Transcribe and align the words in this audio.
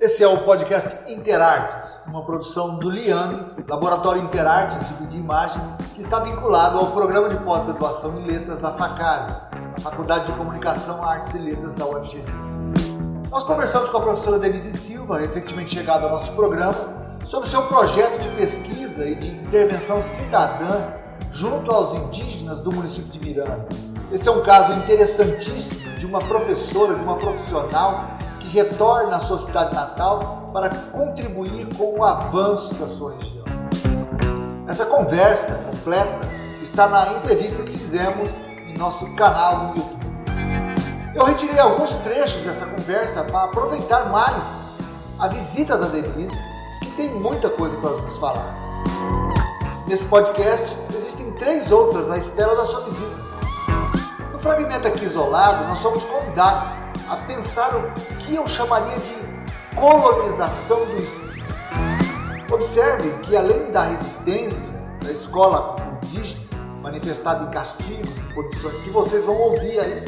Esse 0.00 0.22
é 0.22 0.28
o 0.28 0.44
podcast 0.44 1.12
Interartes, 1.12 1.98
uma 2.06 2.24
produção 2.24 2.78
do 2.78 2.88
LIAME, 2.88 3.44
Laboratório 3.66 4.22
Interartes 4.22 4.78
de 4.86 4.94
Vídeo 4.94 5.18
e 5.18 5.20
Imagem, 5.20 5.60
que 5.96 6.00
está 6.00 6.20
vinculado 6.20 6.78
ao 6.78 6.92
programa 6.92 7.28
de 7.28 7.36
pós-graduação 7.38 8.16
em 8.20 8.24
letras 8.24 8.60
da 8.60 8.70
FACARE, 8.70 9.34
a 9.76 9.80
Faculdade 9.80 10.26
de 10.26 10.38
Comunicação, 10.38 11.04
Artes 11.04 11.34
e 11.34 11.38
Letras 11.38 11.74
da 11.74 11.84
UFGD. 11.84 12.30
Nós 13.28 13.42
conversamos 13.42 13.90
com 13.90 13.96
a 13.98 14.02
professora 14.02 14.38
Denise 14.38 14.78
Silva, 14.78 15.18
recentemente 15.18 15.74
chegada 15.74 16.04
ao 16.04 16.10
nosso 16.12 16.30
programa, 16.30 16.76
sobre 17.24 17.48
seu 17.48 17.62
projeto 17.62 18.20
de 18.20 18.28
pesquisa 18.36 19.04
e 19.04 19.16
de 19.16 19.26
intervenção 19.26 20.00
cidadã 20.00 20.92
junto 21.32 21.72
aos 21.72 21.94
indígenas 21.94 22.60
do 22.60 22.70
município 22.70 23.10
de 23.10 23.18
Miranda. 23.18 23.66
Esse 24.12 24.28
é 24.28 24.30
um 24.30 24.44
caso 24.44 24.74
interessantíssimo 24.74 25.96
de 25.96 26.06
uma 26.06 26.20
professora, 26.20 26.94
de 26.94 27.02
uma 27.02 27.16
profissional 27.16 28.16
que 28.40 28.48
retorna 28.48 29.16
à 29.16 29.20
sua 29.20 29.38
cidade 29.38 29.74
natal 29.74 30.50
para 30.52 30.70
contribuir 30.70 31.66
com 31.76 31.98
o 31.98 32.04
avanço 32.04 32.74
da 32.74 32.86
sua 32.86 33.14
região. 33.14 33.44
Essa 34.66 34.86
conversa 34.86 35.54
completa 35.70 36.18
está 36.62 36.88
na 36.88 37.14
entrevista 37.14 37.62
que 37.62 37.76
fizemos 37.76 38.36
em 38.66 38.76
nosso 38.76 39.14
canal 39.14 39.68
no 39.68 39.76
YouTube. 39.76 40.08
Eu 41.14 41.24
retirei 41.24 41.58
alguns 41.58 41.96
trechos 41.96 42.42
dessa 42.42 42.66
conversa 42.66 43.24
para 43.24 43.44
aproveitar 43.44 44.10
mais 44.10 44.60
a 45.18 45.26
visita 45.28 45.76
da 45.76 45.86
Denise, 45.86 46.38
que 46.82 46.90
tem 46.92 47.14
muita 47.14 47.50
coisa 47.50 47.76
para 47.78 47.90
nos 47.90 48.18
falar. 48.18 48.54
Nesse 49.86 50.04
podcast 50.04 50.76
existem 50.94 51.32
três 51.32 51.72
outras 51.72 52.10
à 52.10 52.18
espera 52.18 52.54
da 52.54 52.64
sua 52.64 52.82
visita. 52.82 53.16
No 54.30 54.38
fragmento 54.38 54.86
aqui 54.86 55.04
isolado, 55.04 55.64
nós 55.64 55.78
somos 55.78 56.04
convidados 56.04 56.66
a 57.08 57.16
pensar 57.26 57.74
o 57.74 57.90
que 58.18 58.34
eu 58.34 58.46
chamaria 58.46 58.98
de 58.98 59.14
colonização 59.74 60.84
do 60.86 61.02
espírito. 61.02 61.38
Observe 62.52 63.10
que 63.22 63.36
além 63.36 63.70
da 63.70 63.82
resistência 63.82 64.80
da 65.02 65.10
escola 65.10 65.76
indígena, 66.02 66.48
manifestada 66.82 67.44
em 67.44 67.50
castigos 67.50 68.22
e 68.22 68.34
condições 68.34 68.78
que 68.78 68.90
vocês 68.90 69.24
vão 69.24 69.36
ouvir 69.36 69.78
aí, 69.80 70.04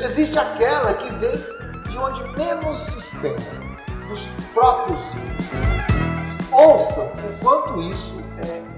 existe 0.00 0.38
aquela 0.38 0.94
que 0.94 1.10
vem 1.14 1.36
de 1.88 1.98
onde 1.98 2.22
menos 2.36 2.78
se 2.78 2.98
espera, 2.98 3.40
dos 4.08 4.30
próprios 4.52 5.00
índios. 5.14 6.50
Ouçam 6.52 7.06
o 7.06 7.38
quanto 7.40 7.80
isso 7.80 8.16
é 8.38 8.73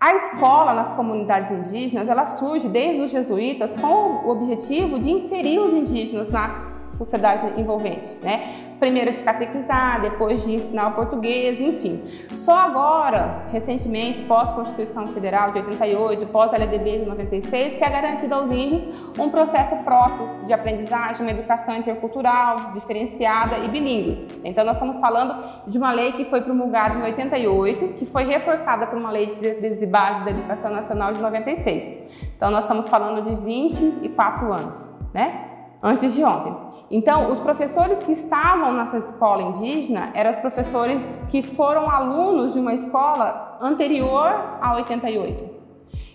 A 0.00 0.14
escola 0.14 0.72
nas 0.72 0.90
comunidades 0.92 1.50
indígenas, 1.50 2.08
ela 2.08 2.26
surge 2.26 2.66
desde 2.68 3.02
os 3.02 3.10
jesuítas 3.12 3.70
com 3.78 4.24
o 4.24 4.30
objetivo 4.30 4.98
de 4.98 5.10
inserir 5.10 5.58
os 5.58 5.74
indígenas 5.74 6.32
na 6.32 6.70
sociedade 6.96 7.60
envolvente, 7.60 8.06
né? 8.22 8.69
Primeiro 8.80 9.12
de 9.12 9.22
catequizar, 9.22 10.00
depois 10.00 10.42
de 10.42 10.54
ensinar 10.54 10.88
o 10.88 10.92
português, 10.92 11.60
enfim. 11.60 12.02
Só 12.30 12.56
agora, 12.56 13.44
recentemente, 13.52 14.22
pós-Constituição 14.22 15.06
Federal 15.08 15.52
de 15.52 15.58
88, 15.58 16.26
pós-LDB 16.28 17.00
de 17.00 17.04
96, 17.04 17.76
que 17.76 17.84
é 17.84 17.90
garantido 17.90 18.34
aos 18.34 18.50
índios 18.50 18.82
um 19.18 19.28
processo 19.28 19.76
próprio 19.84 20.46
de 20.46 20.54
aprendizagem, 20.54 21.20
uma 21.20 21.30
educação 21.30 21.76
intercultural, 21.76 22.72
diferenciada 22.72 23.58
e 23.58 23.68
bilíngue. 23.68 24.26
Então, 24.42 24.64
nós 24.64 24.76
estamos 24.76 24.98
falando 24.98 25.36
de 25.66 25.76
uma 25.76 25.92
lei 25.92 26.12
que 26.12 26.24
foi 26.24 26.40
promulgada 26.40 26.98
em 26.98 27.02
88, 27.02 27.98
que 27.98 28.06
foi 28.06 28.24
reforçada 28.24 28.86
por 28.86 28.96
uma 28.96 29.10
lei 29.10 29.26
de 29.26 29.34
diretrizes 29.34 29.82
e 29.82 29.86
bases 29.86 30.24
da 30.24 30.30
educação 30.30 30.70
nacional 30.70 31.12
de 31.12 31.20
96. 31.20 32.10
Então, 32.34 32.50
nós 32.50 32.64
estamos 32.64 32.88
falando 32.88 33.22
de 33.28 33.34
24 33.44 34.50
anos, 34.50 34.90
né? 35.12 35.49
Antes 35.82 36.12
de 36.12 36.22
ontem. 36.22 36.54
Então, 36.90 37.30
os 37.30 37.40
professores 37.40 38.02
que 38.04 38.12
estavam 38.12 38.74
nessa 38.74 38.98
escola 38.98 39.42
indígena 39.42 40.10
eram 40.12 40.30
os 40.30 40.38
professores 40.38 41.02
que 41.28 41.42
foram 41.42 41.88
alunos 41.88 42.52
de 42.52 42.58
uma 42.58 42.74
escola 42.74 43.58
anterior 43.60 44.58
a 44.60 44.74
88. 44.74 45.60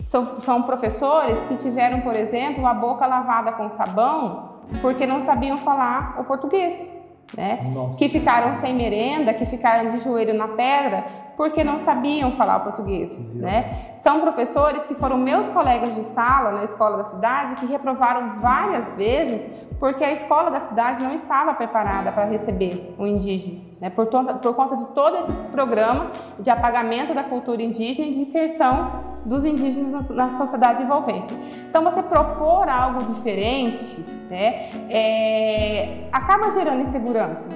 São, 0.08 0.40
são 0.40 0.64
professores 0.64 1.40
que 1.48 1.56
tiveram, 1.56 2.02
por 2.02 2.16
exemplo, 2.16 2.66
a 2.66 2.74
boca 2.74 3.08
lavada 3.08 3.54
com 3.54 3.70
sabão 3.72 4.56
porque 4.82 5.06
não 5.06 5.22
sabiam 5.22 5.58
falar 5.58 6.18
o 6.20 6.24
português. 6.26 6.88
Né? 7.36 7.60
Que 7.98 8.08
ficaram 8.08 8.62
sem 8.62 8.76
merenda, 8.76 9.34
que 9.34 9.46
ficaram 9.46 9.92
de 9.92 10.00
joelho 10.04 10.34
na 10.34 10.50
pedra 10.50 11.25
porque 11.36 11.64
não 11.64 11.80
sabiam 11.82 12.32
falar 12.34 12.60
português, 12.60 13.18
né? 13.34 13.96
São 13.98 14.22
professores 14.22 14.84
que 14.84 14.96
foram 14.96 15.18
meus 15.18 15.48
colegas 15.50 15.94
de 15.94 16.10
sala 16.10 16.52
na 16.52 16.64
escola 16.64 16.98
da 16.98 17.06
cidade 17.06 17.56
que 17.56 17.66
reprovaram 17.66 18.40
várias 18.40 18.94
vezes 18.94 19.42
porque 19.80 20.04
a 20.04 20.14
escola 20.14 20.50
da 20.50 20.62
cidade 20.62 21.04
não 21.04 21.14
estava 21.14 21.54
preparada 21.54 22.12
para 22.12 22.26
receber 22.26 22.96
o 22.98 23.06
indígena, 23.06 23.62
né? 23.82 23.90
por, 23.90 24.08
por 24.08 24.54
conta 24.56 24.78
de 24.78 24.86
todo 24.88 25.18
esse 25.18 25.32
programa 25.52 26.12
de 26.40 26.50
apagamento 26.50 27.14
da 27.14 27.24
cultura 27.24 27.62
indígena 27.62 28.08
e 28.08 28.14
de 28.14 28.22
inserção 28.22 29.16
dos 29.26 29.44
indígenas 29.44 30.08
na 30.10 30.38
sociedade 30.38 30.84
envolvente. 30.84 31.34
Então, 31.68 31.84
você 31.84 32.02
propor 32.04 32.70
algo 32.70 33.14
diferente 33.14 34.06
né, 34.30 34.70
é, 34.90 36.08
acaba 36.12 36.52
gerando 36.52 36.84
insegurança. 36.84 37.48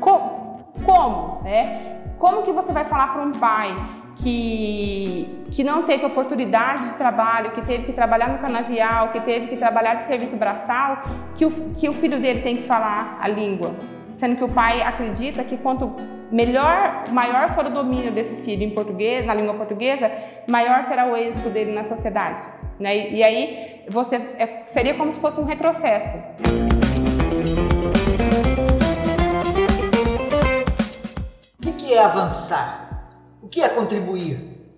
como? 0.00 1.40
Né? 1.42 2.01
Como 2.22 2.44
que 2.44 2.52
você 2.52 2.72
vai 2.72 2.84
falar 2.84 3.12
para 3.14 3.22
um 3.22 3.32
pai 3.32 3.76
que, 4.14 5.44
que 5.50 5.64
não 5.64 5.82
teve 5.82 6.06
oportunidade 6.06 6.84
de 6.90 6.94
trabalho, 6.94 7.50
que 7.50 7.66
teve 7.66 7.82
que 7.82 7.92
trabalhar 7.92 8.28
no 8.28 8.38
canavial, 8.38 9.08
que 9.08 9.18
teve 9.22 9.48
que 9.48 9.56
trabalhar 9.56 9.94
de 9.96 10.06
serviço 10.06 10.36
braçal, 10.36 11.02
que 11.34 11.44
o, 11.44 11.50
que 11.74 11.88
o 11.88 11.92
filho 11.92 12.20
dele 12.20 12.42
tem 12.42 12.58
que 12.58 12.62
falar 12.62 13.18
a 13.20 13.26
língua? 13.26 13.74
Sendo 14.18 14.36
que 14.36 14.44
o 14.44 14.48
pai 14.48 14.82
acredita 14.82 15.42
que 15.42 15.56
quanto 15.56 15.96
melhor, 16.30 17.02
maior 17.10 17.50
for 17.56 17.66
o 17.66 17.70
domínio 17.70 18.12
desse 18.12 18.36
filho 18.36 18.62
em 18.62 18.70
português, 18.70 19.26
na 19.26 19.34
língua 19.34 19.54
portuguesa, 19.54 20.08
maior 20.48 20.84
será 20.84 21.06
o 21.06 21.16
êxito 21.16 21.50
dele 21.50 21.72
na 21.72 21.86
sociedade. 21.86 22.40
Né? 22.78 23.10
E, 23.10 23.24
aí 23.24 23.84
você 23.90 24.14
é, 24.38 24.62
seria 24.66 24.94
como 24.94 25.12
se 25.12 25.18
fosse 25.18 25.40
um 25.40 25.44
retrocesso. 25.44 26.16
Que 31.92 31.98
é 31.98 32.02
avançar? 32.02 33.06
O 33.42 33.48
que 33.48 33.60
é 33.60 33.68
contribuir? 33.68 34.74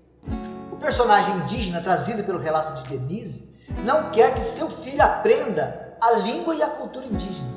O 0.73 0.77
personagem 0.77 1.37
indígena 1.37 1.81
trazido 1.81 2.25
pelo 2.25 2.41
relato 2.41 2.83
de 2.83 2.89
Denise 2.89 3.55
não 3.85 4.11
quer 4.11 4.35
que 4.35 4.41
seu 4.41 4.69
filho 4.69 5.01
aprenda 5.01 5.97
a 6.01 6.11
língua 6.15 6.57
e 6.57 6.63
a 6.63 6.67
cultura 6.67 7.07
indígena. 7.07 7.55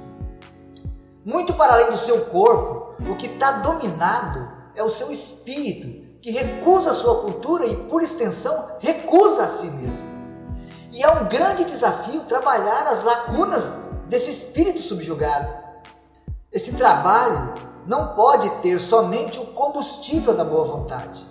Muito 1.26 1.56
para 1.56 1.74
além 1.74 1.90
do 1.90 1.98
seu 1.98 2.26
corpo, 2.26 3.02
o 3.10 3.16
que 3.16 3.26
está 3.26 3.54
dominado 3.54 4.48
é 4.76 4.84
o 4.84 4.92
seu 4.92 5.12
espírito, 5.12 6.20
que 6.22 6.30
recusa 6.30 6.92
a 6.92 6.94
sua 6.94 7.22
cultura 7.22 7.66
e, 7.66 7.76
por 7.90 8.04
extensão, 8.04 8.74
recusa 8.80 9.42
a 9.42 9.50
si 9.50 9.72
mesmo. 9.72 10.06
E 10.92 11.02
é 11.02 11.10
um 11.10 11.28
grande 11.28 11.66
desafio 11.66 12.22
trabalhar 12.26 12.86
as 12.86 13.04
lacunas 13.04 13.72
desse 14.08 14.30
espírito 14.30 14.82
subjugado. 14.82 15.52
Esse 16.52 16.74
trabalho 16.76 17.56
não 17.88 18.10
pode 18.10 18.50
ter 18.62 18.80
somente 18.80 19.40
o 19.40 19.46
combustível 19.48 20.34
da 20.36 20.44
boa 20.44 20.66
vontade. 20.66 21.26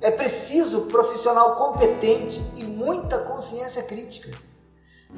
É 0.00 0.10
preciso 0.10 0.82
profissional 0.82 1.56
competente 1.56 2.40
e 2.54 2.62
muita 2.62 3.18
consciência 3.18 3.82
crítica. 3.82 4.30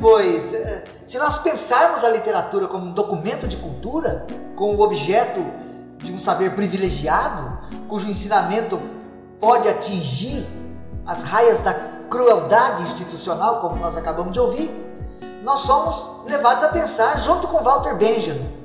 Pois, 0.01 0.55
eh, 0.55 0.85
se 1.07 1.19
nós 1.19 1.39
pensarmos 1.39 2.03
a 2.05 2.09
literatura 2.09 2.67
como 2.69 2.87
um 2.87 2.93
documento 2.93 3.47
de 3.47 3.57
cultura, 3.57 4.27
com 4.57 4.75
o 4.75 4.81
objeto 4.81 5.45
de 5.99 6.13
um 6.13 6.19
saber 6.19 6.55
privilegiado, 6.55 7.59
cujo 7.89 8.09
ensinamento 8.09 8.81
pode 9.41 9.69
atingir 9.69 10.47
as 11.07 11.23
raias 11.23 11.63
da 11.63 11.75
crueldade 12.09 12.85
institucional, 12.85 13.61
como 13.61 13.77
nós 13.77 13.97
acabamos 13.97 14.33
de 14.33 14.41
ouvir, 14.41 14.71
nós 15.43 15.61
somos 15.61 16.25
levados 16.27 16.63
a 16.63 16.69
pensar, 16.69 17.19
junto 17.19 17.49
com 17.49 17.63
Walter 17.63 17.97
Benjamin, 17.97 18.58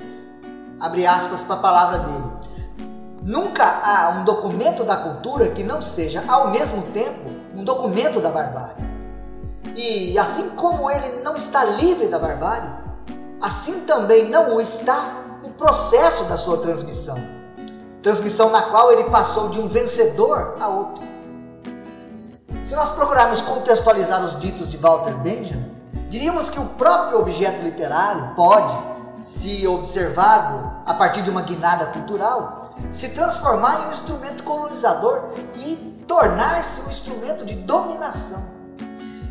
abre 0.84 1.06
aspas 1.06 1.42
para 1.42 1.54
a 1.54 1.58
palavra 1.58 1.98
dele. 2.00 2.32
Nunca 3.22 3.64
há 3.64 4.10
um 4.10 4.24
documento 4.24 4.84
da 4.84 4.96
cultura 4.98 5.48
que 5.48 5.62
não 5.62 5.80
seja, 5.80 6.22
ao 6.28 6.50
mesmo 6.50 6.82
tempo, 6.92 7.30
um 7.54 7.64
documento 7.64 8.20
da 8.20 8.28
barbárie. 8.28 8.84
E 9.74 10.18
assim 10.18 10.50
como 10.50 10.90
ele 10.90 11.22
não 11.24 11.34
está 11.34 11.64
livre 11.64 12.08
da 12.08 12.18
barbárie, 12.18 12.70
assim 13.40 13.80
também 13.80 14.28
não 14.28 14.56
o 14.56 14.60
está 14.60 15.22
o 15.42 15.48
processo 15.48 16.24
da 16.24 16.36
sua 16.36 16.58
transmissão. 16.58 17.16
Transmissão 18.02 18.50
na 18.50 18.60
qual 18.60 18.92
ele 18.92 19.04
passou 19.04 19.48
de 19.48 19.58
um 19.58 19.66
vencedor 19.66 20.56
a 20.60 20.68
outro. 20.68 21.02
Se 22.62 22.76
nós 22.76 22.90
procurarmos 22.90 23.40
contextualizar 23.40 24.22
os 24.22 24.38
ditos 24.38 24.70
de 24.70 24.76
Walter 24.76 25.14
Benjamin, 25.14 25.64
diríamos 26.10 26.50
que 26.50 26.60
o 26.60 26.66
próprio 26.66 27.20
objeto 27.20 27.62
literário 27.62 28.34
pode, 28.36 28.76
se 29.20 29.66
observado 29.66 30.72
a 30.84 30.94
partir 30.94 31.22
de 31.22 31.30
uma 31.30 31.42
guinada 31.42 31.86
cultural, 31.86 32.74
se 32.92 33.10
transformar 33.10 33.82
em 33.82 33.86
um 33.86 33.92
instrumento 33.92 34.42
colonizador 34.42 35.30
e 35.56 35.76
tornar-se 36.06 36.82
um 36.82 36.88
instrumento 36.88 37.44
de 37.44 37.54
dominação. 37.54 38.44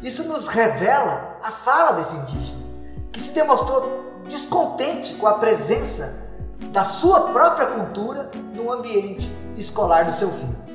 Isso 0.01 0.23
nos 0.25 0.47
revela 0.47 1.37
a 1.43 1.51
fala 1.51 1.93
desse 1.93 2.15
indígena, 2.15 2.63
que 3.11 3.19
se 3.19 3.31
demonstrou 3.31 4.03
descontente 4.27 5.13
com 5.15 5.27
a 5.27 5.35
presença 5.35 6.15
da 6.71 6.83
sua 6.83 7.31
própria 7.31 7.67
cultura 7.67 8.29
no 8.55 8.71
ambiente 8.71 9.29
escolar 9.55 10.05
do 10.05 10.11
seu 10.11 10.31
filho. 10.31 10.72